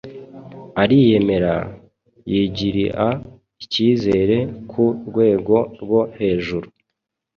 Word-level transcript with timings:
ariyemera, 0.81 1.55
yigiria 2.31 3.05
icyizere 3.63 4.37
ku 4.69 4.83
rwego 5.07 5.55
rwo 5.81 6.01
hejuru 6.17 6.67